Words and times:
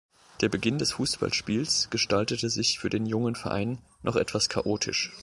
Der 0.41 0.49
Beginn 0.49 0.79
des 0.79 0.93
Fußballspiels 0.93 1.89
gestaltete 1.91 2.49
sich 2.49 2.79
für 2.79 2.89
den 2.89 3.05
jungen 3.05 3.35
Verein 3.35 3.77
noch 4.01 4.15
etwas 4.15 4.49
chaotisch. 4.49 5.09